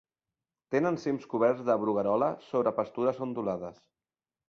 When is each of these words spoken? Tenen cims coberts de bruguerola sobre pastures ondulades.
Tenen 0.75 0.97
cims 1.03 1.27
coberts 1.35 1.63
de 1.69 1.77
bruguerola 1.85 2.33
sobre 2.49 2.77
pastures 2.83 3.25
ondulades. 3.31 3.83